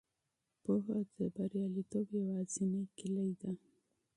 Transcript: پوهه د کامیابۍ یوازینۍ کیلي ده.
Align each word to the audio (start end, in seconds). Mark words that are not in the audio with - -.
پوهه 0.63 0.97
د 1.15 1.17
کامیابۍ 1.35 2.01
یوازینۍ 2.21 2.83
کیلي 2.97 3.29
ده. 3.39 3.49